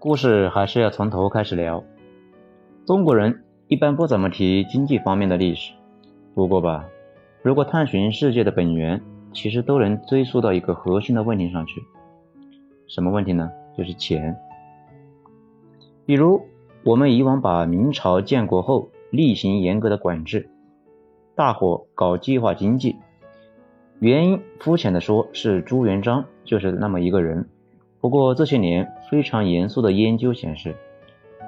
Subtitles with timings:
[0.00, 1.84] 故事还是要从头开始聊。
[2.86, 5.74] 中国人一般不怎么提经济方面的历史，
[6.34, 6.86] 不过吧，
[7.42, 8.98] 如果探寻世界的本源，
[9.34, 11.82] 其实都能追溯到一个核心的问题上去。
[12.88, 13.52] 什么问题呢？
[13.76, 14.34] 就是钱。
[16.06, 16.46] 比如
[16.82, 20.48] 我们以往把明朝建国后厉行严格的管制，
[21.34, 22.96] 大伙搞计划经济，
[23.98, 27.46] 原因肤浅的说是朱元璋就是那么一个人。
[28.00, 30.74] 不过这些年非常严肃的研究显示，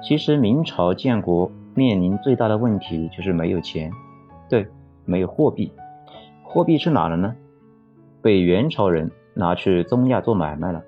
[0.03, 3.91] 其实明朝建国面临最大的问题就是没有钱，
[4.47, 4.67] 对，
[5.05, 5.71] 没有货币。
[6.43, 7.35] 货币去哪了呢？
[8.21, 10.83] 被元朝人拿去中亚做买卖了。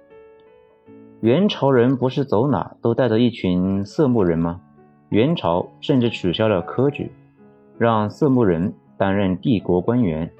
[1.21, 4.61] 元朝人不是走哪都带着一群色目人吗？
[5.09, 7.11] 元朝甚至取消了科举，
[7.79, 10.31] 让色目人担任帝国官员。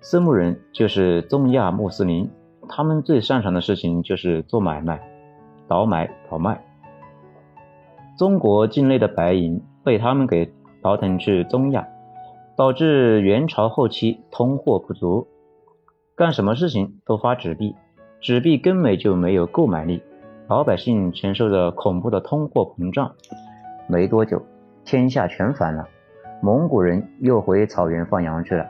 [0.00, 2.30] 色目人就是中亚穆斯林。
[2.68, 5.00] 他们最擅长的事情就是做买卖，
[5.68, 6.62] 倒买倒卖。
[8.18, 11.86] 中国境内的白银被他们给倒腾去中亚，
[12.56, 15.26] 导致元朝后期通货不足，
[16.14, 17.74] 干什么事情都发纸币，
[18.20, 20.02] 纸币根本就没有购买力，
[20.48, 23.12] 老百姓承受着恐怖的通货膨胀。
[23.86, 24.42] 没多久，
[24.84, 25.86] 天下全反了，
[26.42, 28.66] 蒙古人又回草原放羊去了。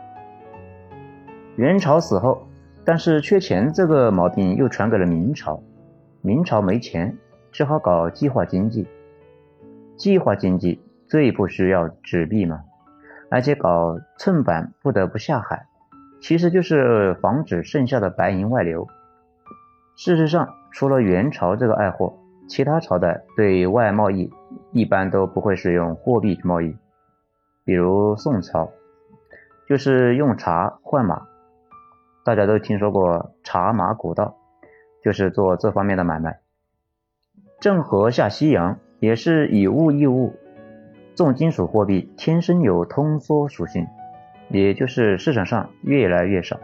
[1.56, 2.42] 元朝死后。
[2.86, 5.60] 但是缺钱这个毛病又传给了明朝，
[6.22, 7.18] 明朝没钱，
[7.50, 8.86] 只好搞计划经济。
[9.96, 12.60] 计划经济最不需要纸币嘛，
[13.28, 15.66] 而且搞寸板不得不下海，
[16.20, 18.86] 其实就是防止剩下的白银外流。
[19.96, 24.30] 事实上，除了元朝这个爱货，其他朝代对外贸易
[24.70, 26.76] 一般都不会使用货币贸易，
[27.64, 28.70] 比如宋朝，
[29.68, 31.26] 就是用茶换马。
[32.26, 34.34] 大家都听说过茶马古道，
[35.00, 36.40] 就是做这方面的买卖。
[37.60, 40.34] 郑和下西洋也是以物易物，
[41.14, 43.86] 重金属货币天生有通缩属性，
[44.48, 46.58] 也就是市场上越来越少，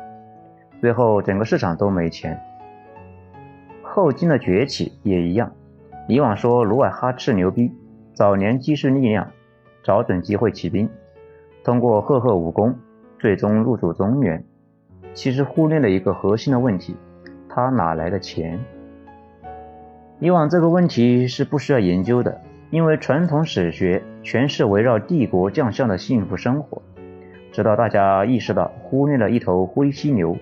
[0.81, 2.37] 最后整个市场都没钱。
[3.85, 5.53] 后金的崛起也一样，
[6.09, 7.73] 以往说努尔哈赤牛逼，
[8.15, 9.31] 早年积蓄力量，
[9.85, 10.91] 找准机会起兵，
[11.63, 12.75] 通过赫赫武功，
[13.21, 14.45] 最终入主中原。
[15.15, 16.97] 其实忽略了一个核心的问题，
[17.49, 18.59] 他哪来的钱？
[20.19, 22.41] 以往这个问题是不需要研究的，
[22.71, 26.81] 因为传统史学全是围绕帝国将相的幸福生活。
[27.51, 30.37] 直到大家意识到忽略了一头灰犀牛，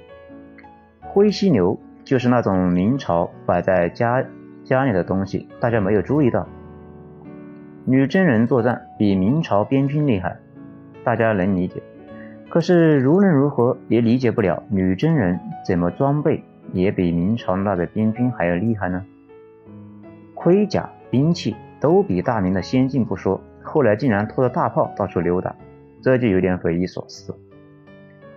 [1.01, 4.25] 灰犀牛就是那种明朝摆在家
[4.63, 6.47] 家里的东西，大家没有注意到。
[7.85, 10.37] 女真人作战比明朝边军厉害，
[11.03, 11.83] 大家能理解。
[12.51, 19.07] 可是无论如何也理解不了女真人怎么装备也比明朝那个边军还要厉害呢？
[20.35, 25.55] 盔甲、兵器都比大明的先进不说，后来竟然拖着大炮到处溜达，
[26.03, 27.33] 这就有点匪夷所思。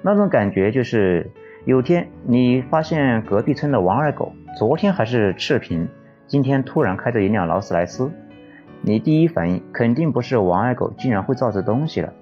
[0.04, 1.32] 那种感觉就是，
[1.66, 5.88] 有天你发现隔壁村的王二狗昨天还是赤贫，
[6.28, 8.12] 今天突然开着一辆劳斯莱斯，
[8.84, 12.14] 你第一反应肯定不是王二狗竟然会造这东西了。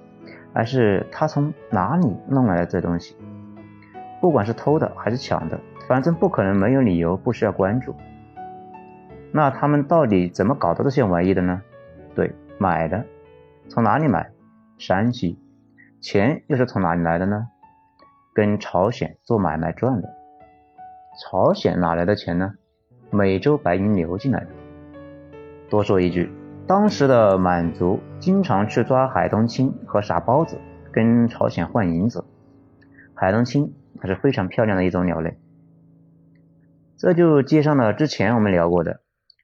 [0.54, 3.16] 而是他从哪里弄来的这东西？
[4.20, 7.96] 不管是偷的还是抢的，反正不可能没有理由不需要关注。
[9.32, 11.62] 那他们到底怎么搞到这些玩意的呢？
[12.14, 13.06] 对，买的。
[13.70, 14.30] 从哪里买？
[14.78, 15.40] 山西。
[16.02, 17.48] 钱又是从哪里来的呢？
[18.34, 20.10] 跟朝鲜做买卖赚的。
[21.22, 22.54] 朝鲜哪来的钱呢？
[23.10, 24.48] 美洲白银流进来的。
[25.70, 26.32] 多说一句。
[26.68, 30.58] 当时的满族经常去抓海东青和傻包子，
[30.92, 32.24] 跟朝鲜换银子。
[33.14, 35.38] 海东青还是非常漂亮的一种鸟类。
[36.98, 39.02] 这就接上了之前我们聊过的，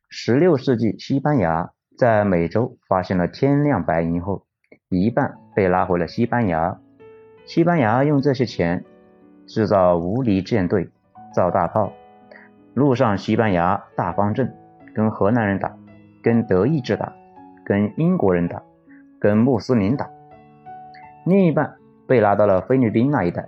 [0.09, 4.45] 十六世纪西班牙在美洲发现了天亮白银后，
[4.89, 6.79] 一半被拉回了西班牙。
[7.45, 8.83] 西班牙用这些钱
[9.45, 10.89] 制造无敌舰队，
[11.33, 11.93] 造大炮，
[12.73, 14.55] 路上西班牙大方阵，
[14.95, 15.76] 跟荷兰人打。
[16.27, 17.13] 跟德意志打，
[17.63, 18.61] 跟英国人打，
[19.17, 20.09] 跟穆斯林打，
[21.23, 21.75] 另一半
[22.05, 23.47] 被拉到了菲律宾那一带，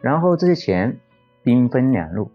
[0.00, 0.96] 然后这些钱
[1.42, 2.30] 兵分两路，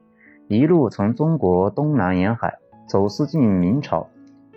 [0.49, 2.55] 一路从中国东南沿海
[2.85, 4.05] 走私进明朝，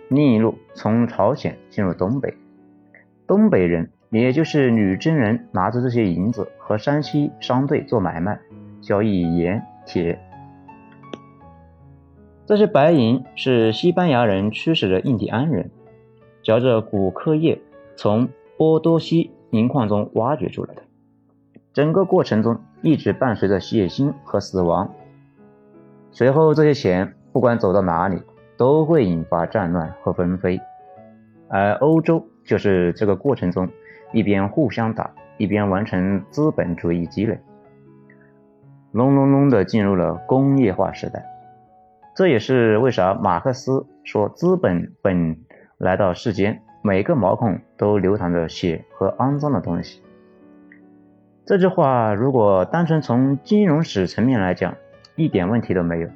[0.09, 2.35] 另一路从朝鲜进入东北。
[3.25, 8.37] 东北人，也就是女真人，拿着这些银子和山西商队做买卖，
[8.81, 10.19] 交易盐铁。
[12.49, 15.69] 这些白银是西班牙人驱使的印第安人，
[16.41, 17.61] 嚼着骨科叶
[17.95, 20.81] 从波多西银矿中挖掘出来的。
[21.73, 24.89] 整个过程中一直伴随着血腥和死亡。
[26.09, 28.19] 随后这些钱不管走到哪里，
[28.57, 30.59] 都会引发战乱和纷飞，
[31.49, 33.69] 而欧洲就是这个过程中
[34.11, 37.37] 一边互相打，一边完成资本主义积累，
[38.91, 41.23] 隆隆隆的进入了工业化时代。
[42.19, 45.37] 这也是为啥马克思说资本本
[45.77, 50.03] 来到世间，每个毛孔都流淌着血和肮脏的东西。
[51.45, 54.75] 这句话如果单纯从金融史层面来讲，
[55.15, 56.09] 一点问题都没有。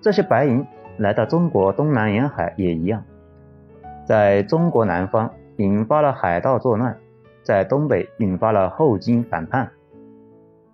[0.00, 0.66] 这些白银
[0.96, 3.04] 来到中国东南沿海也一样，
[4.06, 6.96] 在中国南方引发了海盗作乱，
[7.42, 9.70] 在东北引发了后金反叛。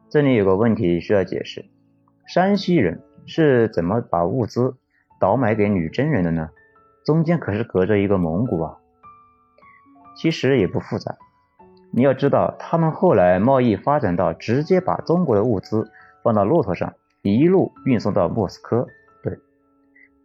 [0.08, 1.64] 这里有个问题需要解释：
[2.28, 3.00] 山西人。
[3.26, 4.74] 是怎么把物资
[5.20, 6.50] 倒买给女真人的呢？
[7.04, 8.76] 中间可是隔着一个蒙古啊。
[10.16, 11.16] 其实也不复杂，
[11.92, 15.90] 你要知道，他们后来贸易发展到直接把中国的物资
[16.24, 16.92] 放到骆驼上，
[17.22, 18.86] 一路运送到莫斯科，
[19.22, 19.38] 对，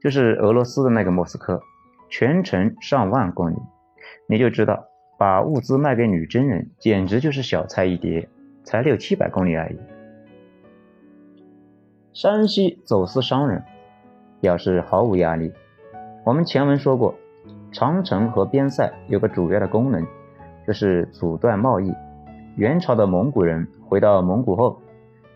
[0.01, 1.61] 就是俄罗斯的那个莫斯科，
[2.09, 3.55] 全程上万公里，
[4.27, 4.83] 你就知道，
[5.19, 8.27] 把物资卖给女真人，简直就是小菜一碟，
[8.63, 9.77] 才六七百公里而已。
[12.13, 13.63] 山西走私商人
[14.39, 15.51] 表示毫无压力。
[16.23, 17.15] 我们前文说过，
[17.71, 20.05] 长城和边塞有个主要的功能，
[20.67, 21.91] 就是阻断贸易。
[22.55, 24.79] 元朝的蒙古人回到蒙古后，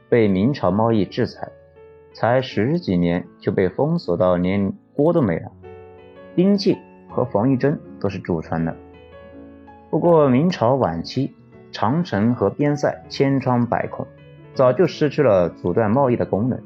[0.08, 1.50] 被明朝贸易制裁，
[2.14, 5.52] 才十几年就被封锁到连锅都没了，
[6.36, 6.78] 兵器
[7.10, 8.76] 和防御针都是祖传的。
[9.90, 11.34] 不过明朝晚期，
[11.72, 14.06] 长城和边塞千疮百孔。
[14.58, 16.60] 早就失去了阻断贸易的功能，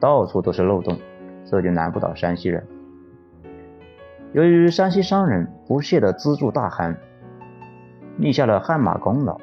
[0.00, 0.96] 到处都是漏洞，
[1.44, 2.66] 这就难不倒山西人。
[4.32, 6.96] 由于山西商人不懈地资助大汗，
[8.16, 9.38] 立下了汗马功劳。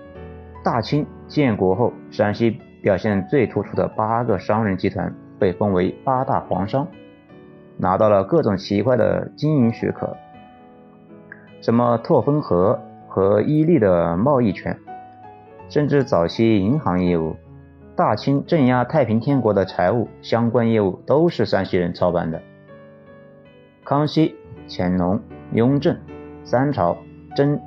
[0.64, 6.88] 大清建国后，山西表现最突出的八个商人集团被封为八大皇商，
[7.78, 10.18] 拿到了各种奇怪的经营许可，
[11.62, 14.76] 什么拓封河和伊利的贸易权，
[15.70, 17.36] 甚至早期银行业务。
[18.02, 22.42] 大清镇压太平天国的财务相关业务都是山西人操办的。
[23.86, 24.36] 康熙、
[24.68, 25.22] 乾隆、
[25.54, 25.96] 雍正
[26.44, 26.98] 三朝
[27.36, 27.62] 征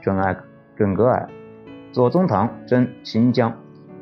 [0.00, 0.36] 准爱
[0.76, 1.28] 准格尔，
[1.90, 3.52] 左宗棠征新疆，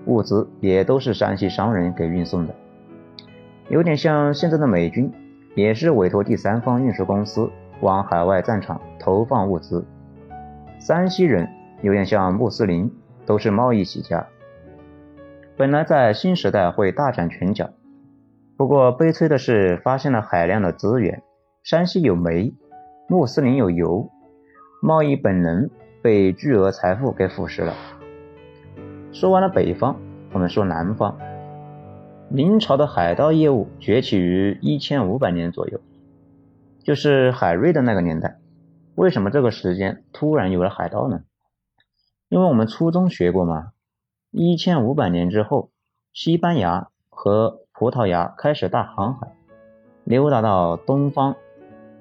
[0.04, 2.54] 物资也都是山西商人给运送的，
[3.70, 5.10] 有点像现在的美军，
[5.54, 7.50] 也是委托第三方运输公司
[7.80, 9.82] 往海外战场投放物资。
[10.78, 11.48] 山西人
[11.80, 12.92] 有点像穆斯林，
[13.24, 14.26] 都是贸易起家。
[15.56, 17.70] 本来在新时代会大展拳脚，
[18.56, 21.22] 不过悲催的是发现了海量的资源。
[21.62, 22.52] 山西有煤，
[23.08, 24.10] 穆斯林有油，
[24.82, 25.70] 贸易本能
[26.02, 27.72] 被巨额财富给腐蚀了。
[29.12, 29.96] 说完了北方，
[30.32, 31.16] 我们说南方。
[32.28, 35.80] 明朝的海盗业务崛起于一千五百年左右，
[36.82, 38.38] 就是海瑞的那个年代。
[38.96, 41.20] 为什么这个时间突然有了海盗呢？
[42.28, 43.68] 因为我们初中学过嘛。
[44.36, 45.70] 一千五百年之后，
[46.12, 49.32] 西班牙和葡萄牙开始大航海，
[50.02, 51.36] 溜达到东方，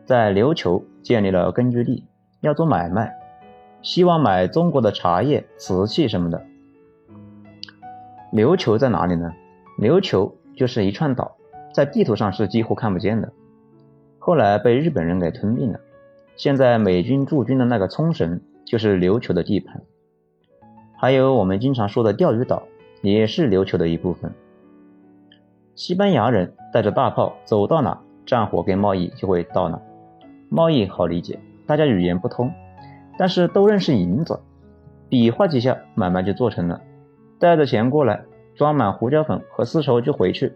[0.04, 2.04] 在琉球建立了根据地，
[2.42, 3.14] 要做买卖，
[3.84, 6.44] 希望买中国的茶叶、瓷器什么的。
[8.32, 9.32] 琉球在哪里呢？
[9.78, 11.38] 琉球就是一串岛，
[11.72, 13.32] 在地图上是几乎看不见的，
[14.18, 15.80] 后来被日本人给吞并了。
[16.36, 19.84] 现在美军驻军的那个冲绳就是琉球的地盘。
[21.04, 22.64] 还有我们经常说的钓鱼岛，
[23.02, 24.32] 也是琉球的一部分。
[25.76, 29.82] 西班牙人带着大炮走到哪，战火跟贸易就会到哪。
[30.48, 32.50] 贸易好理解，大家语言不通，
[33.18, 34.40] 但是都认识银子，
[35.10, 36.80] 比划几下，买卖就做成了。
[37.38, 38.24] 带着钱过来，
[38.56, 40.54] 装满胡椒粉和丝绸就回去。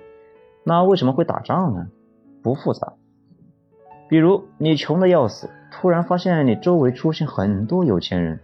[0.63, 1.87] 那为什么会打仗呢？
[2.41, 2.93] 不复杂。
[4.07, 8.39] 比如你穷的要死，突然发现你周围出现很多有钱人。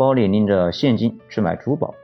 [0.00, 1.94] 包里拎着现金去买珠宝，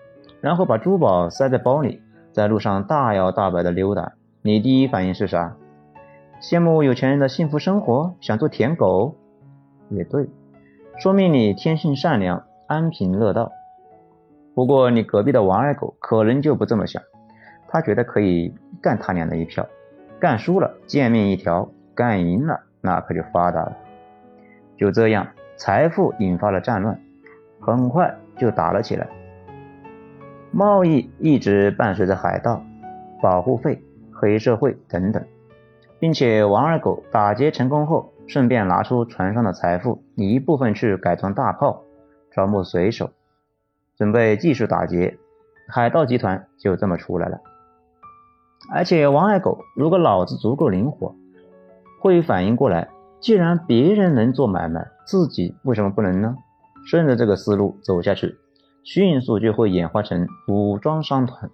[0.42, 4.12] 然后把珠宝塞在包里，在路上大摇大摆的溜达。
[4.42, 5.56] 你第一反应是啥？
[6.38, 9.16] 羡慕有钱人的幸福生活，想做舔狗？
[9.88, 10.28] 也对，
[10.98, 13.50] 说明你天性善良，安贫乐道。
[14.54, 17.02] 不过你隔壁的王二狗可能就不这么想，
[17.66, 19.66] 他觉得可以干他娘的一票，
[20.20, 23.74] 干输了贱命一条，干赢了那可就发达了。
[24.76, 25.26] 就这样，
[25.56, 27.00] 财富引发了战乱。
[27.66, 29.08] 很快就打了起来。
[30.52, 32.62] 贸易一直伴随着海盗、
[33.20, 33.82] 保护费、
[34.12, 35.20] 黑社会等等，
[35.98, 41.82] 并且王二狗打劫成功后，顺便拿出船上的财富一部分去改装大炮，
[42.30, 43.10] 招募水手，
[43.96, 45.18] 准备继续打劫。
[45.68, 47.40] 海盗集团就这么出来了。
[48.72, 51.16] 而且王二狗如果脑子足够灵活，
[52.00, 56.36] 会反应过来，既然别人能做买卖，自己为什么不能呢？
[56.86, 58.36] 顺着这个思路走下去，
[58.84, 61.50] 迅速就会演化成武装商团。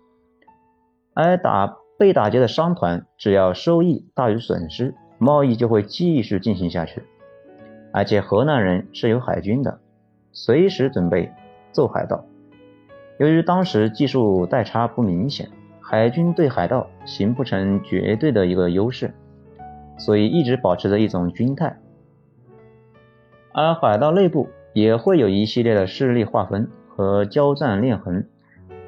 [1.14, 7.02] 而打被打劫的商团，只要收益大于损失，贸易就会继续进行下去。
[7.92, 9.80] 而且河南人是有海军的，
[10.32, 11.32] 随时准备
[11.72, 12.24] 揍海盗。
[13.18, 15.48] 由于当时技术代差不明显，
[15.80, 19.14] 海军对海盗形不成绝对的一个优势，
[19.96, 21.78] 所以一直保持着一种军态。
[23.52, 28.26] 而海盗内部也会有一系列的势力划分和交战裂痕，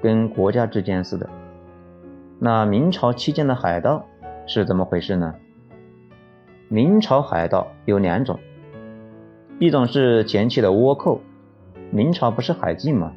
[0.03, 1.29] 跟国家之间似的。
[2.39, 4.05] 那明朝期间的海盗
[4.47, 5.35] 是怎么回事呢？
[6.69, 8.39] 明朝海盗有两种，
[9.59, 11.21] 一种是前期的倭寇，
[11.91, 13.13] 明朝不是海禁吗？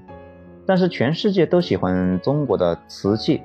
[0.65, 3.41] 但是全世界都喜欢中国的瓷器、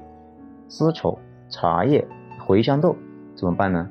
[0.68, 1.16] 丝绸、
[1.48, 2.04] 茶叶、
[2.46, 2.96] 茴香豆，
[3.36, 3.88] 怎么办呢？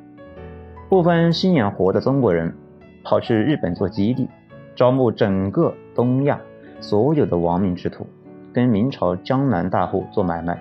[0.89, 2.53] 部分心眼活的中国人
[3.05, 4.27] 跑去日本做基地，
[4.81, 6.41] 招募整个东亚
[6.79, 8.07] 所有的亡命之徒，
[8.51, 10.59] 跟明朝江南大户做买卖。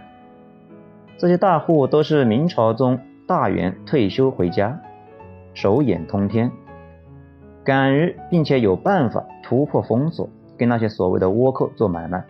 [1.16, 4.78] 这些大户都是明朝中大员退休回家，
[5.54, 6.52] 手眼通天，
[7.64, 12.22] 敢于并且有办法突破封锁，跟那些所谓的倭寇做买卖。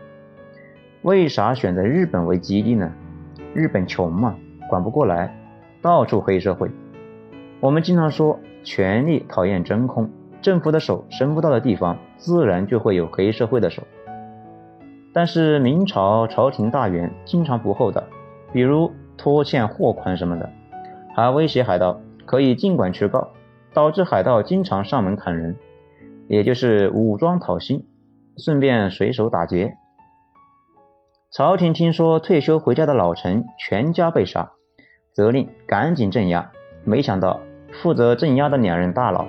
[1.02, 2.92] 为啥选择日本为基地呢？
[3.52, 4.36] 日本穷嘛，
[4.68, 5.36] 管不过来，
[5.82, 6.70] 到处黑社会。
[7.58, 10.08] 我们经常说，权力讨厌真空，
[10.42, 13.82] 政府的手伸不到的地方，自然就会有黑社会的手。
[15.12, 18.02] 但是明朝朝廷大员经常不厚道。
[18.52, 20.50] 比如拖欠货款什么的，
[21.14, 23.28] 还威胁海盗可以尽管去告，
[23.72, 25.54] 导致海盗经常上门砍人，
[26.26, 27.86] 也就是武装讨薪，
[28.38, 29.74] 顺便随手打劫。
[31.32, 34.50] 朝廷听说退休回家的老臣全家被杀，
[35.12, 36.50] 责令赶紧镇压。
[36.82, 37.40] 没想到
[37.72, 39.26] 负责镇压的两人大佬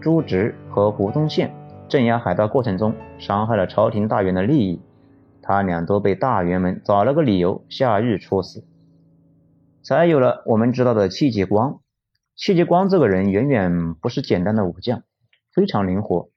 [0.00, 1.54] 朱植和胡宗宪，
[1.88, 4.80] 镇压海盗过程中伤害了朝廷大员的利益。
[5.42, 8.64] 他俩都被大员们找了个理由下狱处死，
[9.82, 11.80] 才有了我们知道的戚继光。
[12.36, 15.02] 戚继光这个人远远不是简单的武将，
[15.52, 16.28] 非常灵活，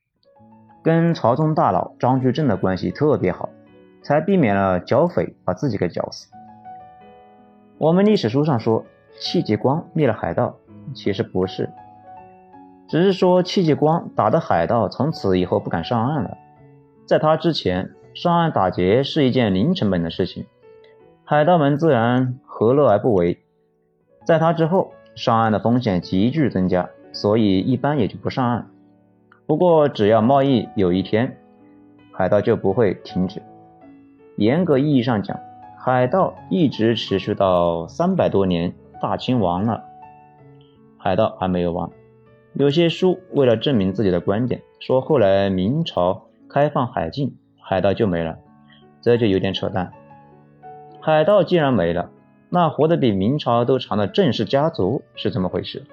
[0.84, 3.50] 跟朝中大佬张居正的关系特别好，
[4.02, 6.28] 才避免了剿匪把自己给绞死。
[7.78, 8.86] 我们历史书上说
[9.20, 10.58] 戚继光灭了海盗，
[10.96, 11.70] 其实不是，
[12.94, 16.38] 只是说戚继光打的海盗从此以后不敢上岸了，
[17.08, 17.90] 在他之前。
[18.14, 20.46] 上岸打劫是一件零成本的事情，
[21.24, 23.40] 海盗们自然何乐而不为。
[24.24, 28.70] 在他之后，上岸的风险急剧增加，所以一般也就不上岸。
[29.48, 31.36] 不过，只要贸易有一天，
[32.12, 33.42] 海盗就不会停止。
[34.38, 35.36] 严格意义上讲，
[35.80, 38.72] 海盗一直持续到三百多年，
[39.02, 39.84] 大清亡了，
[41.00, 41.90] 海盗还没有亡。
[42.54, 47.36] 有些书为了证明自己的观点，说后来明朝开放海禁。
[47.66, 48.38] 海盗就没了，
[49.02, 49.92] 这就有点扯淡。
[51.00, 52.12] 海盗既然没了，
[52.50, 55.84] 那活得比明朝都长的郑氏家族是怎么回事？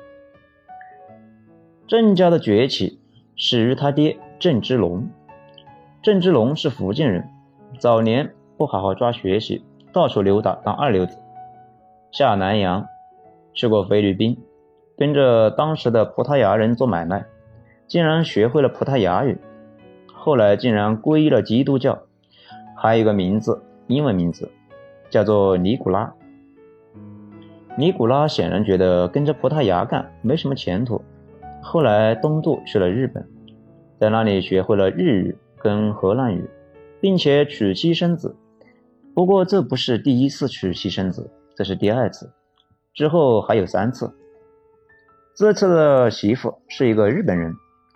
[1.86, 3.00] 郑家的崛起
[3.36, 5.08] 始于他爹郑芝龙。
[6.02, 7.28] 郑芝龙是福建人，
[7.78, 11.16] 早年不好好抓学习，到处溜达当二流子，
[12.10, 12.84] 下南洋，
[13.54, 14.36] 去过菲律宾，
[15.00, 17.24] 跟着当时的葡萄牙人做买卖，
[17.86, 19.38] 竟然学会了葡萄牙语。
[20.12, 21.98] 后来竟然皈依了基督教，
[22.76, 24.52] 还有一个名字，英文名字
[25.08, 26.12] 叫做尼古拉。
[27.78, 31.00] 尼古拉显然觉得跟着葡萄牙干没什么前途，
[31.62, 33.26] 后来东渡去了日本，
[33.98, 36.46] 在那里学会了日语跟荷兰语，
[37.00, 38.36] 并且娶妻生子。
[39.14, 42.30] 不过这不是第一次娶妻生子，这是第二次，
[42.92, 44.14] 之后还有三次。
[45.36, 47.54] 这次的媳妇是一个日本人，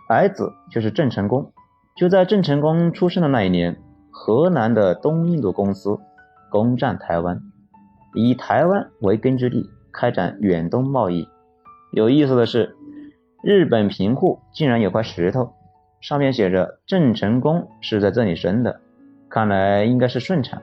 [0.08, 1.52] 儿子就是郑成功。
[1.96, 3.76] 就在郑成功出生的那一年，
[4.10, 5.98] 河南的东印度公司
[6.50, 7.40] 攻占台湾，
[8.14, 11.28] 以台湾为根据地开展远东贸易。
[11.92, 12.74] 有意思的是，
[13.42, 15.52] 日本平户竟然有块石头，
[16.00, 18.80] 上面写着“郑成功是在这里生的”，
[19.28, 20.62] 看来应该是顺产。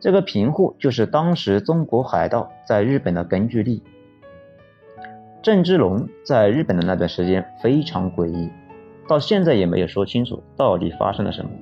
[0.00, 3.82] 这个平户就是当时中国海盗在日本的根据地。
[5.46, 8.50] 郑芝龙在日本的那段时间非常诡异。
[9.06, 11.52] 到现在也没有说清楚到底发生了什么。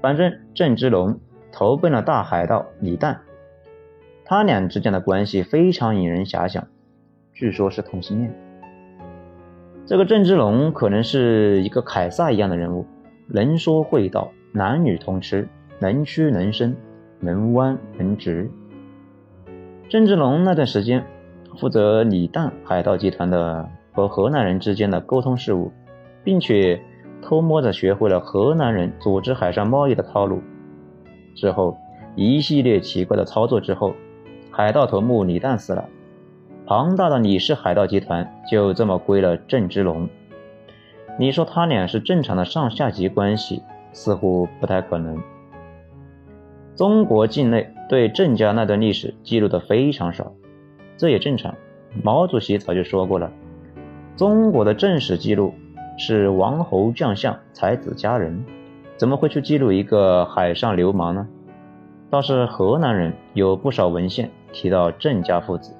[0.00, 1.20] 反正郑芝龙
[1.52, 3.18] 投奔了大海盗李旦，
[4.24, 6.66] 他俩之间的关系非常引人遐想，
[7.34, 8.34] 据说是同性恋。
[9.84, 12.86] 这个郑芝龙可能是一个凯撒一样的人物，
[13.28, 15.46] 能说会道，男女通吃，
[15.80, 16.74] 能屈能伸，
[17.20, 18.50] 能弯能直。
[19.90, 21.04] 郑芝龙那段时间
[21.58, 25.72] 负责李旦海盗集团的和河南人之间的沟通事务，
[26.22, 26.80] 并且
[27.22, 30.40] 偷摸着学会了河南人组织海上贸易的套路。
[31.34, 31.76] 之后
[32.14, 33.94] 一系列奇怪的操作之后，
[34.50, 35.88] 海盗头目李旦死了，
[36.66, 40.08] 庞大的李氏海盗集团就这么归了郑芝龙。
[41.18, 45.18] 你说他俩是正常的上下级关系，似乎不太可能。
[46.74, 50.32] 中国境内对郑家那段历史记录的非常少，
[50.96, 51.54] 这也正常。
[52.02, 53.30] 毛主席早就说过了，
[54.16, 55.54] 中国的正史记录
[55.98, 58.44] 是王侯将相、才子佳人，
[58.96, 61.26] 怎么会去记录一个海上流氓呢？
[62.08, 65.74] 倒是河南人有不少文献提到郑家父子，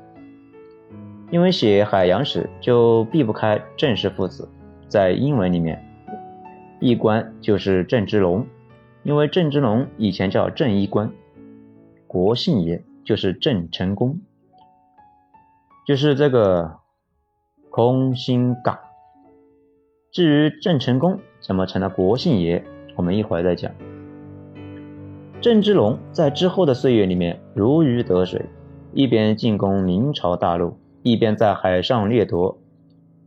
[1.31, 4.49] 因为写海洋史就避不开郑氏父子。
[4.89, 5.85] 在英文里面，
[6.81, 8.47] 一官就是郑芝龙，
[9.03, 11.09] 因为郑芝龙以前叫郑一官；
[12.07, 14.21] 国姓爷就是郑成功，
[15.87, 16.79] 就是这个
[17.71, 18.77] 空心港。
[20.11, 22.65] 至于郑成功怎么成了国姓爷，
[22.97, 23.71] 我们一会儿再讲。
[25.41, 28.47] 郑芝龙在之后的岁月里面如鱼得水，
[28.93, 32.59] 一边进攻明朝大陆，一边在海上掠夺。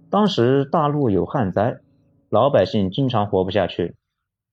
[0.10, 1.78] 当时大陆有旱灾，
[2.30, 3.96] 老百姓经常活不下去，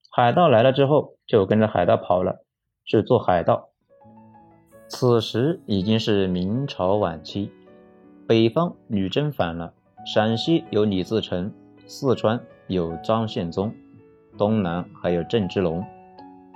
[0.09, 2.45] 海盗来了之后就跟着海盗跑了，
[2.85, 3.67] 是做海盗。
[4.87, 7.51] 此时已经是明朝晚期，
[8.27, 9.71] 北方女真反了，
[10.05, 11.49] 陕西有李自成，
[11.85, 13.73] 四川有张献忠，
[14.37, 15.81] 东南还有郑芝龙。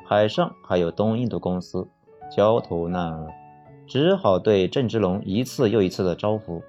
[0.06, 1.88] 海上还有东印度公司，
[2.30, 3.30] 焦头烂额，
[3.88, 6.62] 只好对郑芝龙一次又一次的招抚。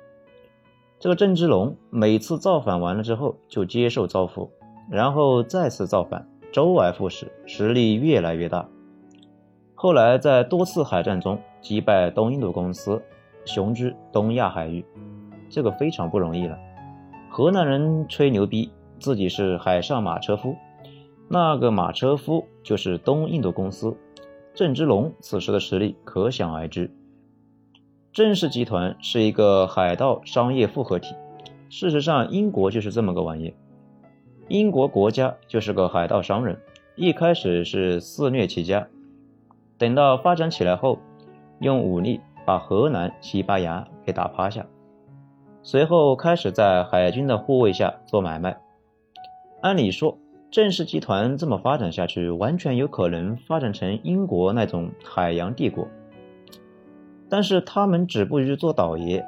[1.00, 4.48] 这个郑芝龙每次造反完了之后，就接受招抚，
[4.88, 8.68] 然后再次造反，周而复始，实力越来越大。
[9.74, 13.02] 后来在多次海战中击败东印度公司，
[13.44, 14.84] 雄居东亚海域，
[15.48, 16.58] 这个非常不容易了。
[17.30, 20.54] 河南人吹牛逼，自己是海上马车夫。
[21.28, 23.96] 那个马车夫就是东印度公司，
[24.52, 26.90] 郑芝龙此时的实力可想而知。
[28.12, 31.14] 郑氏集团是一个海盗商业复合体，
[31.70, 33.54] 事实上，英国就是这么个玩意。
[34.48, 36.58] 英国国家就是个海盗商人，
[36.96, 38.86] 一开始是肆虐起家，
[39.78, 40.98] 等到发展起来后，
[41.60, 44.66] 用武力把河南、西班牙给打趴下，
[45.62, 48.56] 随后开始在海军的护卫下做买卖。
[49.60, 50.18] 按理说，
[50.50, 55.86] 郑氏集团这么发展下去，完全有可能发展成英国那种海洋帝国。
[57.28, 59.24] 但是他们止步于做倒爷，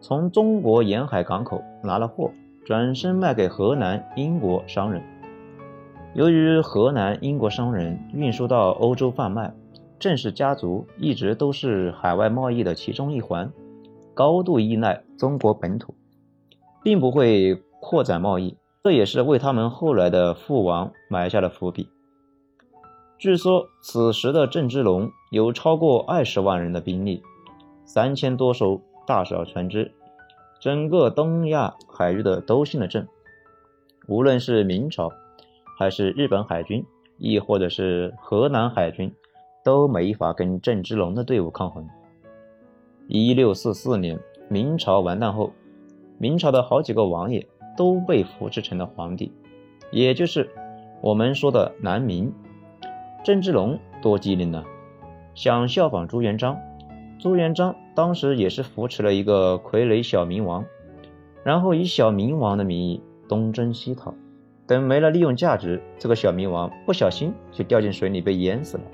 [0.00, 2.30] 从中国沿海港口拿了货，
[2.64, 5.02] 转身卖给河南、英国商人。
[6.14, 9.52] 由于河南、英国商人运输到欧洲贩卖，
[10.04, 13.50] 郑氏家族一直都是海外贸易的其中一环，
[14.12, 15.94] 高度依赖中国本土，
[16.82, 18.54] 并不会扩展贸易。
[18.82, 21.88] 这也是为他们后来的覆亡埋下了伏笔。
[23.16, 27.22] 据说此时的郑芝龙有超过二十万人的兵力，
[27.86, 29.90] 三千多艘大小船只，
[30.60, 33.08] 整个东亚海域的都姓了郑。
[34.06, 35.10] 无论是明朝，
[35.78, 36.84] 还是日本海军，
[37.16, 39.10] 亦或者是河南海军，
[39.64, 41.88] 都没法跟郑芝龙的队伍抗衡。
[43.08, 45.52] 一六四四年，明朝完蛋后，
[46.18, 47.44] 明朝的好几个王爷。
[47.76, 49.32] 都被扶持成了皇帝，
[49.90, 50.48] 也就是
[51.00, 52.32] 我们说的南明。
[53.24, 54.62] 郑芝龙多机灵呢，
[55.34, 56.56] 想效仿朱元璋。
[57.18, 60.64] 朱元璋当时也是扶持了一个傀儡小明王，
[61.42, 64.14] 然后以小明王的名义东征西讨，
[64.68, 68.84] 等没了利用价值，这个小明王不小心就掉进水里被淹死了。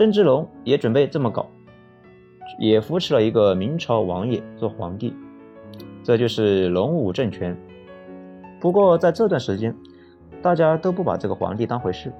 [0.00, 1.46] 郑芝龙也准备这么搞，
[2.58, 5.14] 也扶持了一个明朝王爷做皇帝。
[6.02, 7.54] 这就是龙武政权。
[8.58, 9.76] 不过在这段时间，
[10.40, 12.10] 大家都不把这个皇帝当回事。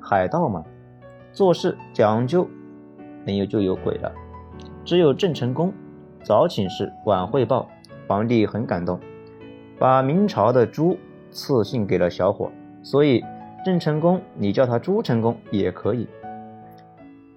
[0.00, 0.64] 海盗嘛，
[1.30, 2.44] 做事讲究，
[3.24, 4.12] 没有就有鬼了。
[4.84, 5.72] 只有郑成功
[6.24, 7.68] 早请示晚汇报，
[8.08, 8.98] 皇帝很感动，
[9.78, 10.98] 把明朝的朱
[11.30, 12.50] 赐姓给了小伙。
[12.82, 13.22] 所以
[13.64, 16.08] 郑成功，你叫他朱成功也可以。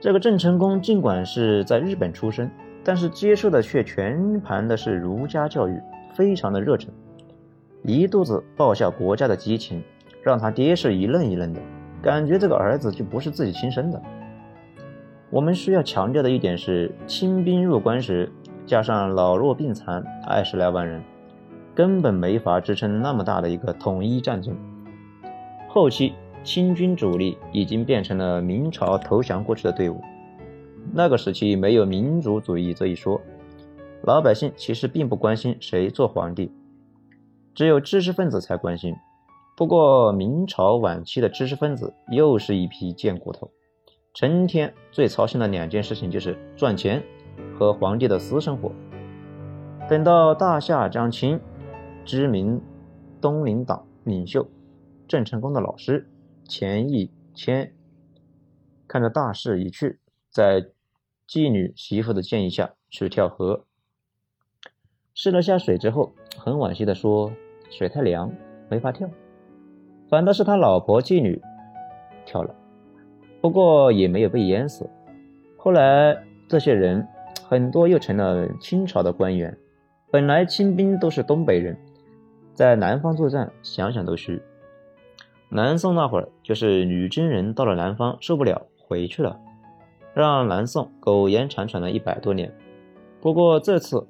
[0.03, 2.51] 这个郑成功尽管是在日本出生。
[2.83, 5.79] 但是接受的却全盘的是儒家教育，
[6.13, 6.89] 非常的热忱，
[7.83, 9.81] 一肚子报效国家的激情，
[10.21, 11.61] 让他爹是一愣一愣的，
[12.01, 14.01] 感觉这个儿子就不是自己亲生的。
[15.29, 18.29] 我们需要强调的一点是，清兵入关时，
[18.65, 21.01] 加上老弱病残二十来万人，
[21.73, 24.53] 根本没法支撑那么大的一个统一战争。
[25.69, 26.13] 后期
[26.43, 30.01] 清军主力已经变成了明朝投降过去的队伍。
[30.91, 33.21] 那个时期没有民族主义这一说，
[34.03, 36.51] 老百姓其实并不关心谁做皇帝，
[37.56, 38.93] 只有知识分子才关心。
[39.56, 43.49] 不过明朝晚期的知识分子又是一批贱骨头，
[44.13, 47.01] 成天最操心的两件事情就是赚钱
[47.58, 48.71] 和皇帝的私生活。
[49.88, 51.39] 等到大夏将倾，
[52.03, 52.60] 知名
[53.21, 54.45] 东林党领袖
[55.08, 56.06] 郑成功的老师
[56.47, 57.73] 钱义谦
[58.88, 60.67] 看着大势已去，在
[61.27, 63.65] 妓女媳妇的建议下去跳河。
[65.13, 67.32] 试了下水之后，很惋惜地说
[67.69, 68.32] ：“水太凉，
[68.69, 69.10] 没法跳。”
[70.10, 71.41] 反倒是他老婆妓女
[72.25, 72.56] 跳了，
[73.41, 74.89] 不过也没有被淹死。
[75.58, 77.08] 后来这些人
[77.43, 79.58] 很多又成了清朝的官员。
[80.12, 81.75] 本来清兵都是东北人，
[82.53, 84.39] 在南方作战，想想都虚。
[85.55, 89.39] 南宋那会儿，就是女真人到了南方受不了，回去了，
[90.15, 92.51] 让南宋苟延残喘了一百多年。
[93.21, 94.07] 不过这次。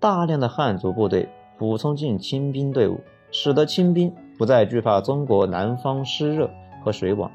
[0.00, 3.00] 大量的汉族部队补充进清兵队伍，
[3.32, 6.48] 使得清兵不再惧怕中国南方湿热
[6.84, 7.28] 和水网。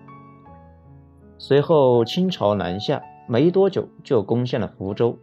[1.38, 5.17] 随后清朝南下，没多久就攻陷了福州。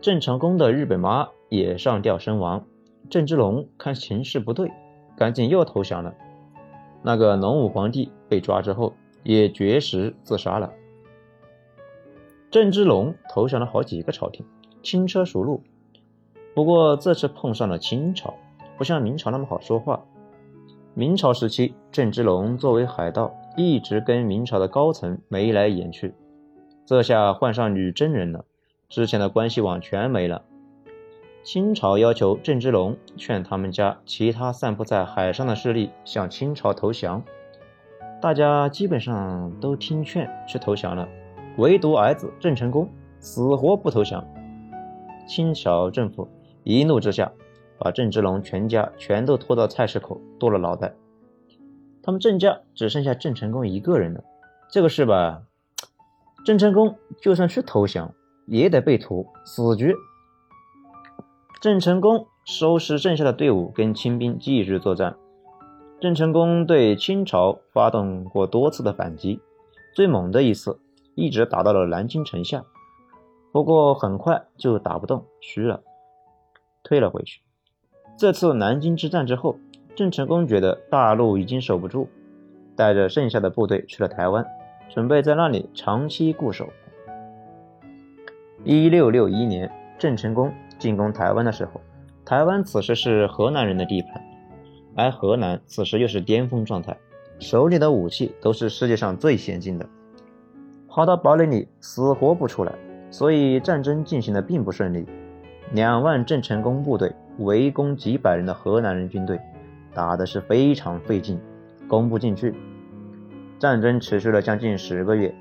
[0.00, 2.64] 郑成功的日本妈也上吊身亡。
[3.08, 4.68] 郑芝龙看形势不对，
[5.16, 6.12] 赶紧又投降了。
[7.06, 8.92] 那个隆武皇帝被抓之后，
[9.22, 10.72] 也绝食自杀了。
[12.50, 14.44] 郑芝龙投降了好几个朝廷，
[14.82, 15.62] 轻车熟路。
[16.52, 18.34] 不过这次碰上了清朝，
[18.76, 20.04] 不像明朝那么好说话。
[20.94, 26.12] 明朝时期，郑芝龙作为海盗，一直跟明朝的高层眉来眼去。
[26.84, 28.44] 这下换上女真人了，
[28.88, 30.42] 之前的关系网全没了。
[31.46, 37.22] 清朝要求郑芝龙劝他们家其他散布在海上的势力向清朝投降，
[38.20, 41.08] 大家基本上都听劝去投降了，
[41.56, 44.26] 唯独儿子郑成功死活不投降。
[45.28, 46.28] 清朝政府。
[46.64, 47.30] 一怒之下，
[47.78, 50.92] 把郑芝龙全家全都拖到菜市口剁了脑袋。
[52.02, 54.24] 他们郑家只剩下郑成功一个人了。
[54.68, 55.42] 这个事吧，
[56.44, 58.12] 郑成功就算去投降，
[58.48, 59.94] 也得被屠死局。
[61.58, 65.16] 郑成功收拾剩下的队伍，跟清兵继续作战。
[65.98, 69.40] 郑成功对清朝发动过多次的反击，
[69.94, 70.78] 最猛的一次
[71.14, 72.62] 一直打到了南京城下，
[73.52, 75.80] 不过很快就打不动，虚了。
[76.84, 77.40] 退了回去。
[78.18, 79.56] 这次南京之战之后，
[79.94, 82.06] 郑成功觉得大陆已经守不住，
[82.76, 84.46] 带着剩下的部队去了台湾，
[84.90, 86.68] 准备在那里长期固守。
[88.62, 90.52] 一六六一年，郑成功
[90.86, 91.80] 进攻台湾的时候，
[92.24, 94.22] 台湾此时是河南人的地盘，
[94.94, 96.96] 而河南此时又是巅峰状态，
[97.40, 99.88] 手里的武器都是世界上最先进的，
[100.88, 102.72] 跑到堡垒里死活不出来，
[103.10, 105.04] 所以战争进行的并不顺利。
[105.72, 109.40] 两万郑成功部队围攻几百人的河南人军队，
[109.92, 111.40] 打的是非常费劲，
[111.88, 112.54] 攻不进去。
[113.58, 115.34] 战争持续了将近十个月，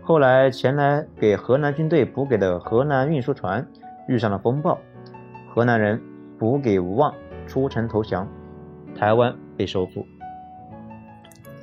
[0.00, 3.68] 后来前来给河南军队补给的河南运输船
[4.08, 4.78] 遇上了风暴，
[5.48, 6.00] 河南人
[6.38, 7.14] 补给无望，
[7.46, 8.28] 出城投降，
[8.94, 10.06] 台湾被收复。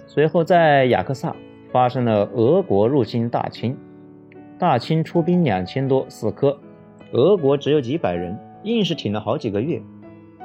[0.06, 1.36] 随后在雅克萨
[1.72, 3.78] 发生了俄国入侵大清，
[4.60, 6.58] 大清出兵两千多，死磕。
[7.14, 9.82] 俄国只有几百人，硬是挺了好几个月，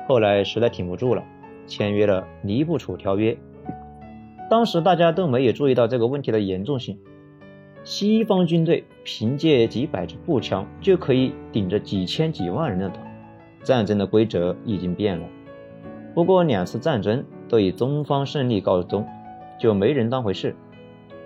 [0.06, 1.24] 后来实在挺不住了，
[1.66, 3.32] 签约了《尼布楚条约》。
[4.50, 6.98] 当时大家都没有注意到这个问题的严重性，
[7.84, 13.00] 西方军队凭借几百支步枪就可以顶着几千几万人的打，
[13.62, 15.26] 战争的规则已经变了。
[16.14, 19.06] 不过两次战争都以中方胜利告终，
[19.58, 20.54] 就没人当回事。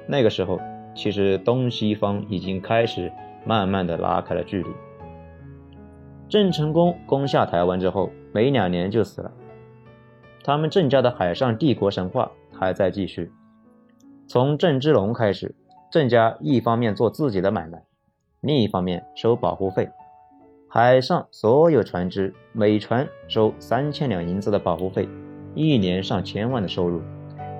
[0.06, 0.60] 那个时候，
[0.94, 3.10] 其实东西方已经开始
[3.44, 4.68] 慢慢的拉开了距离。
[6.28, 9.32] 郑成功攻下台湾之后，没两年就死了。
[10.44, 13.30] 他们郑家的海上帝国神话还在继续。
[14.26, 15.54] 从郑芝龙开始，
[15.92, 17.84] 郑家一方面做自己的买卖，
[18.40, 19.90] 另一方面收保护费。
[20.66, 25.06] 海上所有船只每船收三千两银子的保护费，
[25.54, 27.02] 一年上千万的收入。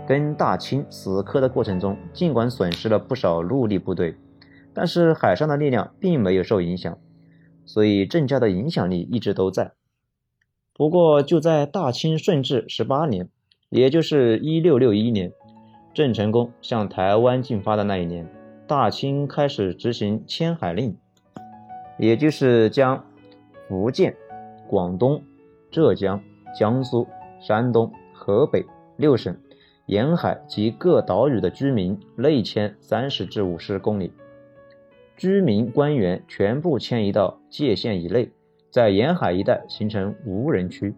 [0.09, 4.16] 跟大清死磕的过程中，尽管损失了不少陆地部队，
[4.73, 6.97] 但是海上的力量并没有受影响。
[7.66, 9.73] 所以郑家的影响力一直都在。
[10.73, 13.29] 不过就在大清顺治十八年，
[13.68, 15.33] 也就是一六六一年，
[15.94, 18.26] 郑成功向台湾进发的那一年，
[18.66, 20.96] 大清开始执行迁海令，
[21.98, 23.05] 也就是将
[23.68, 24.16] 福建、
[24.66, 25.22] 广东、
[25.70, 26.22] 浙江、
[26.59, 27.07] 江苏、
[27.40, 28.64] 山东、河北
[28.96, 29.37] 六省
[29.85, 34.12] 沿海及各岛屿的居民内迁三十至五十公里。
[35.14, 38.31] 居民官员全部迁移到界限以内，
[38.70, 40.94] 在沿海一带形成无人区。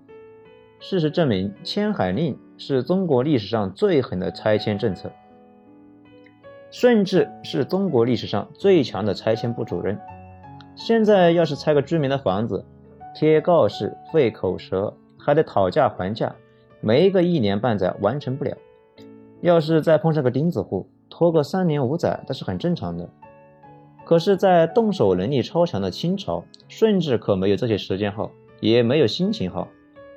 [0.78, 5.10] 事实证明，迁海令是中国历史上最狠的拆迁政策。
[6.70, 9.98] 顺治是中国历史上最强的拆迁部主任。
[10.74, 12.64] 现在要是拆个居民的房子，
[13.14, 16.34] 贴告示、费口舌，还得讨价还价，
[16.80, 18.56] 没个一年半载完成不了。
[19.40, 23.08] 要是再碰上个钉子户，拖个三年五载，那是很正常的。
[24.04, 29.68] 可是，在动手能力超强的清朝，顺治可没有这些时间耗，也没有心情耗，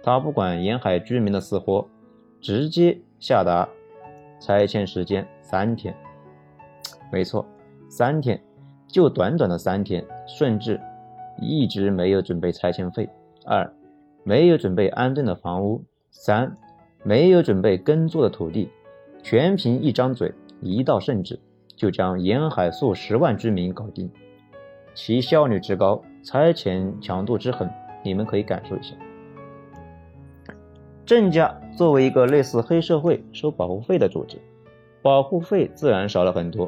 [0.04, 1.88] 他不管沿海居民的死活，
[2.41, 3.67] 直接下达
[4.39, 5.95] 拆迁时间三天。
[7.12, 7.45] 没错，
[7.89, 8.41] 三天，
[8.88, 10.06] 就短短的三天。
[10.28, 10.80] 顺治
[11.41, 13.10] 一直没有准备拆迁费，
[13.45, 13.73] 二
[14.23, 16.56] 没有准备安顿的房屋，三
[17.04, 18.69] 没有准备耕作的土地，
[19.23, 21.39] 全凭一张嘴，一道圣旨，
[21.76, 24.12] 就将沿海数十万居民搞定。
[24.93, 27.69] 其效率之高，拆迁强度之狠，
[28.04, 28.93] 你们可以感受一下。
[31.06, 34.39] 郑家作为一个类似黑社会收保护费的组织，
[35.03, 36.67] 保护费自然少了很多。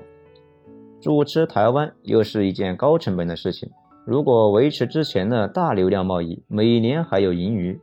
[1.01, 3.71] 主持台湾又是一件高成本的事情。
[4.05, 7.79] 如果维持之前的大流量贸易，每年还有盈余。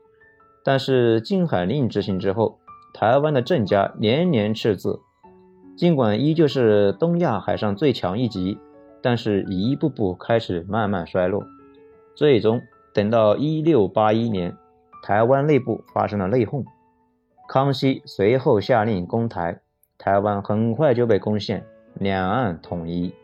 [0.63, 2.59] 但是禁海令执行之后，
[2.95, 5.01] 台湾的郑家年年赤字，
[5.77, 8.57] 尽管依旧是东亚海上最强一级，
[9.03, 11.43] 但是一步步开始慢慢衰落。
[12.15, 12.63] 最终
[12.95, 14.57] 等到一六八一年，
[15.03, 16.65] 台湾内部发生了内讧，
[17.49, 19.61] 康熙随后下令攻台，
[19.97, 21.65] 台湾很快就被攻陷。
[21.95, 23.15] 两岸统一，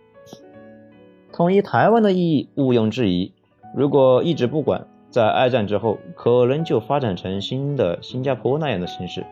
[1.32, 3.32] 统一台湾的意义毋庸置疑。
[3.74, 9.26] 如果一直不管，在二战之后，可能就发展成新的新加坡那样的形式。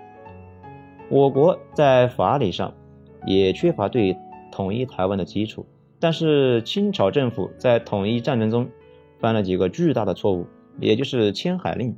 [1.09, 2.74] 我国在法理上
[3.24, 4.16] 也缺乏对
[4.53, 5.64] 统一台湾的基础，
[5.98, 8.68] 但是清朝政府在统一战争中
[9.18, 10.46] 犯了几个巨大的错误，
[10.79, 11.96] 也就是迁海令。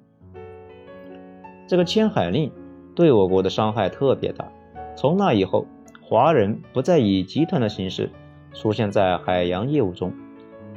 [1.66, 2.52] 这个迁海令
[2.94, 4.50] 对我国的伤害特别大。
[4.96, 5.66] 从那以后。
[6.04, 8.10] 华人不再以集团的形式
[8.52, 10.12] 出现在海洋业务中，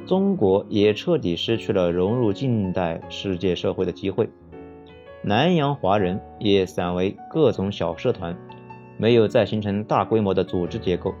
[0.06, 4.30] 中国也彻底失去了融入近代世界社会的机会。
[5.20, 8.34] 南洋华人也散为各种小社团，
[8.96, 11.12] 没有再形成大规模的组织结构。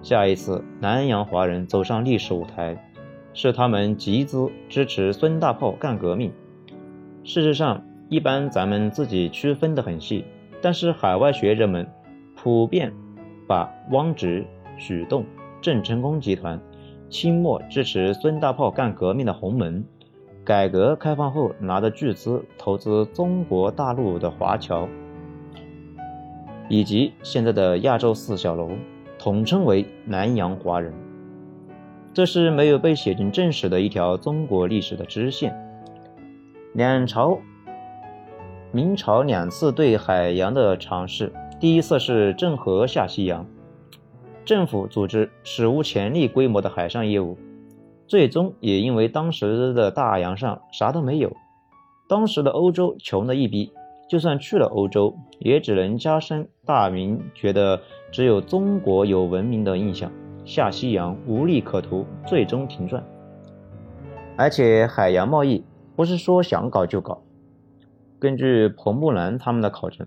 [0.00, 2.90] 下一次南洋华人走上历史舞台，
[3.34, 6.32] 是他们集资支持孙大炮干革命。
[7.22, 10.22] 事实上，一般咱们自己区分得很细，
[10.60, 11.88] 但是海外学者们
[12.36, 12.92] 普遍。
[13.46, 14.44] 把汪直、
[14.78, 15.24] 许栋、
[15.62, 16.60] 郑成功集团
[17.08, 19.82] 清末支持孙大炮干革命的洪门，
[20.44, 24.86] 改革开放后拿的巨资投资中国大陆的华侨，
[26.68, 28.78] 以及现在的亚洲四小龙，
[29.18, 30.92] 统称为南洋华人。
[32.12, 35.54] 这是没有被写进正史的一条中国历史的支线。
[36.74, 37.38] 两朝，
[38.74, 41.30] 明朝两次对海洋的尝试。
[41.60, 43.46] 第一次是郑和下西洋，
[44.46, 47.36] 政府组织史无前例规模的海上业务，
[48.06, 51.30] 最终也因为当时的大洋上啥都没有，
[52.08, 53.70] 当时的欧洲穷的一逼，
[54.08, 57.78] 就算去了欧洲，也只能加深大明觉得
[58.10, 60.10] 只有中国有文明的印象，
[60.46, 63.04] 下西洋无利可图，最终停转。
[64.38, 65.62] 而且海洋贸易
[65.94, 67.22] 不是说想搞就搞，
[68.22, 70.06] 根据彭木兰他们的考证。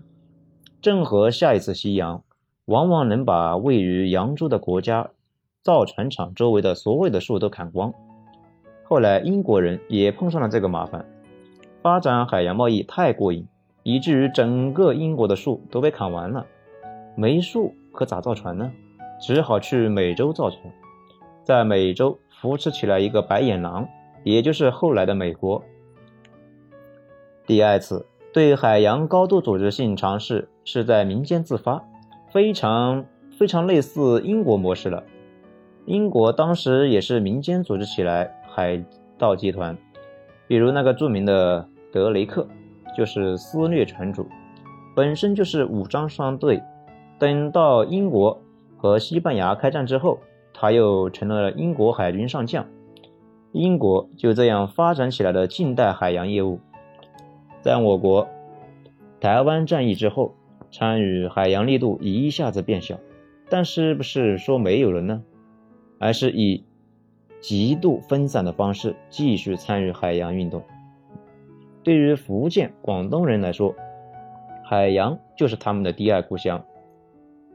[0.80, 2.22] 郑和下一次西洋，
[2.64, 5.10] 往往能把位于扬州的国家
[5.62, 7.92] 造船厂周围的所有的树都砍光。
[8.84, 11.04] 后来英国人也碰上了这个麻烦，
[11.82, 13.46] 发展海洋贸易太过瘾，
[13.82, 16.46] 以至于整个英国的树都被砍完了。
[17.16, 18.72] 没树可咋造船呢？
[19.20, 20.62] 只好去美洲造船，
[21.44, 23.86] 在美洲扶持起来一个白眼狼，
[24.24, 25.62] 也就是后来的美国。
[27.46, 28.04] 第二次。
[28.32, 31.82] 对海洋高度组织性尝试是在民间自发，
[32.30, 33.02] 非常
[33.38, 35.02] 非常类似英国模式了。
[35.86, 38.84] 英国当时也是民间组织起来海
[39.16, 39.74] 盗集团，
[40.46, 42.46] 比如那个著名的德雷克，
[42.94, 44.26] 就是私掠船主，
[44.94, 46.62] 本身就是武装商队。
[47.18, 48.38] 等到英国
[48.76, 50.18] 和西班牙开战之后，
[50.52, 52.66] 他又成了英国海军上将。
[53.52, 56.60] 英国就这样发展起来的近代海洋业务。
[57.66, 58.28] 在我国，
[59.18, 60.36] 台湾战役之后，
[60.70, 62.96] 参与海洋力度一下子变小，
[63.50, 65.24] 但是不是说没有了呢？
[65.98, 66.62] 而是以
[67.40, 70.62] 极度分散的方式继续参与海洋运动。
[71.82, 73.74] 对于福建、广东人来说，
[74.62, 76.64] 海洋就是他们的第二故乡，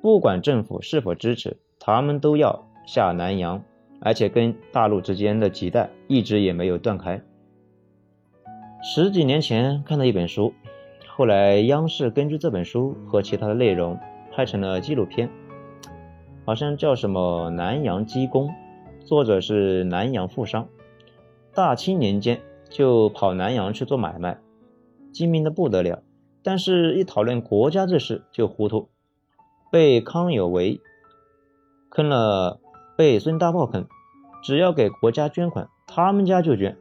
[0.01, 3.63] 不管政府是否支持，他们都要下南洋，
[4.01, 7.21] 而且跟大陆之间的脐带一直也没有断开。
[8.83, 10.55] 十几年前看的一本书，
[11.07, 13.99] 后来央视根据这本书和其他的内容
[14.31, 15.29] 拍成了纪录片，
[16.45, 18.47] 好像叫什么《南洋鸡公》，
[19.05, 20.67] 作者是南洋富商，
[21.53, 24.39] 大清年间就跑南洋去做买卖，
[25.13, 26.01] 精明的不得了，
[26.41, 28.89] 但是一讨论国家这事就糊涂，
[29.71, 30.81] 被康有为
[31.91, 32.59] 坑了，
[32.97, 33.85] 被孙大炮坑，
[34.41, 36.75] 只要给国家捐款，他们家就捐。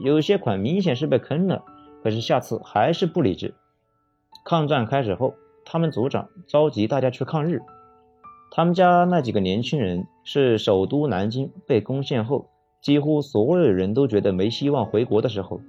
[0.00, 1.64] 有些款明显是被坑了，
[2.02, 3.54] 可是下次还是不理智。
[4.44, 5.34] 抗战开始后，
[5.64, 7.60] 他们组长召集大家去抗日。
[8.50, 12.46] 他们家那几个年轻人是首都南京被攻陷后，
[12.80, 15.60] 几乎所有人都觉得没希望回国的时候，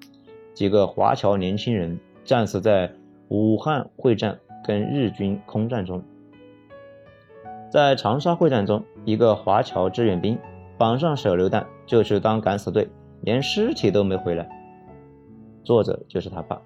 [0.54, 2.94] 几个华侨年轻人战死在
[3.28, 6.02] 武汉会战跟日军空战中。
[7.70, 10.38] 在长沙会战中，一个华侨志愿兵
[10.78, 12.88] 绑上手榴弹就去当敢死队。
[13.22, 14.48] 连尸体都没回来，
[15.64, 16.62] 作者就是他爸。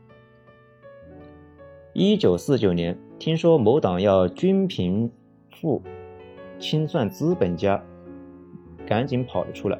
[1.93, 5.11] 一九四九年，听说某党要均贫
[5.51, 5.81] 富
[6.59, 7.83] 清算资本家，
[8.85, 9.79] 赶紧跑了出来。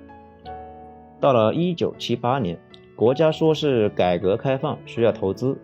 [1.19, 2.57] 到了一九七八年，
[2.95, 5.57] 国家说是改革开放需要投资，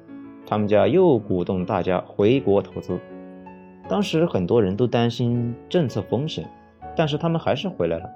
[0.45, 2.99] 他们家又鼓动大家回国投资。
[3.87, 6.47] 当时很多人都担心政策风险，
[6.95, 8.07] 但是他们还是回来了。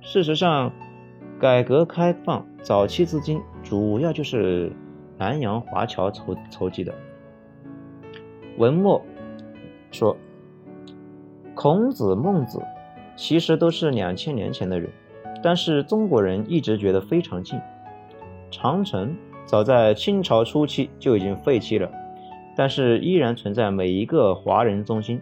[0.00, 0.72] 事实上。
[1.40, 4.72] 改革开放早期资金主要就是
[5.16, 6.92] 南洋华侨筹筹集的。
[8.56, 9.00] 文末
[9.92, 10.16] 说，
[11.54, 12.60] 孔子、孟子
[13.14, 14.90] 其实都是两千年前的人，
[15.40, 17.60] 但是中国人一直觉得非常近。
[18.50, 21.88] 长城早在清朝初期就已经废弃了，
[22.56, 25.20] 但是依然存在每一个华人中心。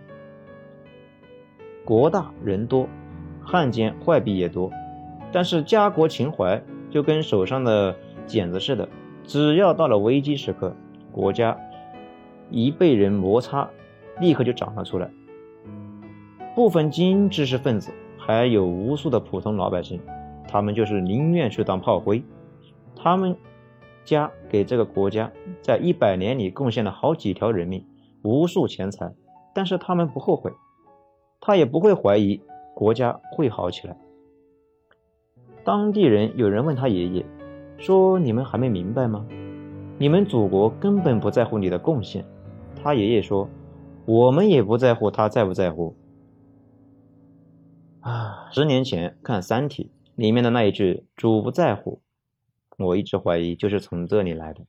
[1.84, 2.88] 国大人多，
[3.42, 4.72] 汉奸坏币也多。
[5.32, 7.94] 但是家国情怀就跟手上的
[8.26, 8.88] 茧子似的，
[9.24, 10.74] 只要到了危机时刻，
[11.12, 11.58] 国家
[12.50, 13.68] 一被人摩擦，
[14.20, 15.10] 立刻就长了出来。
[16.54, 20.00] 部分精英知识分子，还有无数的普通老百姓，
[20.48, 22.24] 他们就是宁愿去当炮灰。
[22.94, 23.36] 他们
[24.04, 27.84] 家给这个国家在一百年里贡献了好几条人命，
[28.22, 29.12] 无数钱财，
[29.54, 30.50] 但是他们不后悔，
[31.40, 32.40] 他也不会怀疑
[32.74, 33.96] 国家会好起来。
[35.66, 37.26] 当地人有人问他爷爷，
[37.76, 39.26] 说：“你们还没明白吗？
[39.98, 42.24] 你们祖国根本不在乎你的贡献。”
[42.80, 43.48] 他爷爷说
[44.06, 45.96] ：“我们也不在乎他在不在乎。”
[47.98, 52.00] 啊，十年前看《三体》里面的那一句“主不在乎”，
[52.78, 54.60] 我一直怀疑就是从这里来的。